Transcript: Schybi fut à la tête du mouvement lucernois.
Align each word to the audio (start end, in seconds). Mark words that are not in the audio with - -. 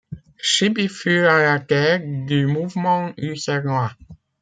Schybi 0.41 0.87
fut 0.87 1.27
à 1.27 1.43
la 1.43 1.59
tête 1.59 2.25
du 2.25 2.47
mouvement 2.47 3.13
lucernois. 3.19 3.91